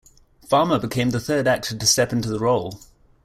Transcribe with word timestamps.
Farmer 0.49 0.79
became 0.79 1.11
the 1.11 1.19
third 1.19 1.47
actor 1.47 1.77
to 1.77 1.85
step 1.85 2.11
into 2.11 2.27
the 2.27 2.39
role. 2.39 2.79